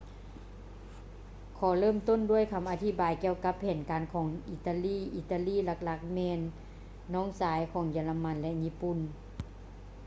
[1.57, 6.39] ຂໍເລີ່ມຕົ້ນດ້ວຍຄຳອະທິບາຍກ່ຽວກັບແຜນການຂອງອີຕາລີ ອີຕາລີຫຼັກໆແລ້ວແມ່ນ
[7.13, 8.97] ນ້ອງຊາຍ ຂອງເຢຍລະມັນ ແລະ ຍີ່ປຸ່ນ